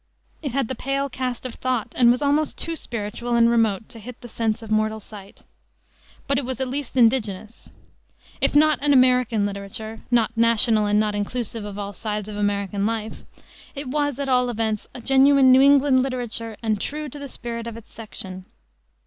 It 0.41 0.51
had 0.53 0.67
the 0.67 0.73
pale 0.73 1.09
cast 1.11 1.45
of 1.45 1.53
thought, 1.53 1.93
and 1.95 2.09
was 2.09 2.23
almost 2.23 2.57
too 2.57 2.75
spiritual 2.75 3.35
and 3.35 3.51
remote 3.51 3.87
to 3.89 3.99
"hit 3.99 4.19
the 4.21 4.27
sense 4.27 4.63
of 4.63 4.71
mortal 4.71 4.99
sight." 4.99 5.43
But 6.27 6.39
it 6.39 6.43
was 6.43 6.59
at 6.59 6.69
least 6.69 6.97
indigenous. 6.97 7.69
If 8.41 8.55
not 8.55 8.79
an 8.81 8.93
American 8.93 9.45
literature 9.45 10.01
not 10.09 10.35
national 10.35 10.87
and 10.87 10.99
not 10.99 11.13
inclusive 11.13 11.65
of 11.65 11.77
all 11.77 11.93
sides 11.93 12.27
of 12.27 12.35
American 12.35 12.83
life 12.87 13.21
it 13.75 13.89
was, 13.89 14.17
at 14.17 14.27
all 14.27 14.49
events, 14.49 14.87
a 14.95 15.01
genuine 15.01 15.51
New 15.51 15.61
England 15.61 16.01
literature 16.01 16.57
and 16.63 16.81
true 16.81 17.07
to 17.07 17.19
the 17.19 17.29
spirit 17.29 17.67
of 17.67 17.77
its 17.77 17.93
section. 17.93 18.45